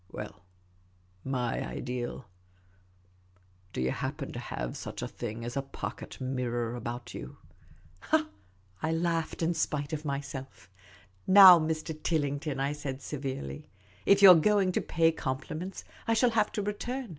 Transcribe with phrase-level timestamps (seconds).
[0.11, 0.43] "Well,
[1.23, 2.25] my ideal—
[3.73, 7.37] do you happen to have such a thing as a pocket mirror about you?''
[8.81, 10.71] I laughed in spite of myself."
[11.27, 11.93] Now, Mr.
[11.95, 13.69] TilHngton," I said severely,"
[14.07, 17.09] if you 're going to pay compliments, I shall have to return.